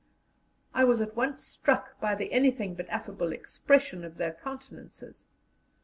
I 0.73 0.83
was 0.83 0.99
at 0.99 1.15
once 1.15 1.41
struck 1.43 1.99
by 1.99 2.15
the 2.15 2.33
anything 2.33 2.73
but 2.73 2.89
affable 2.89 3.31
expression 3.31 4.03
of 4.03 4.17
their 4.17 4.33
countenances. 4.33 5.27